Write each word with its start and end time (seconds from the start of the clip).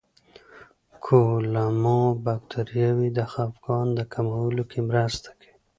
کولمو 1.05 2.01
بکتریاوې 2.23 3.09
د 3.17 3.19
خپګان 3.31 3.87
د 3.97 3.99
کمولو 4.13 4.63
کې 4.71 4.79
مرسته 4.89 5.29
کوي. 5.39 5.53